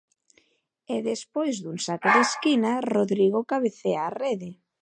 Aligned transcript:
E 0.95 0.97
despois 1.09 1.55
dun 1.63 1.77
saque 1.85 2.09
de 2.15 2.21
esquina, 2.27 2.71
Rodrigo 2.93 3.39
cabecea 3.51 4.01
á 4.09 4.09
rede. 4.23 4.49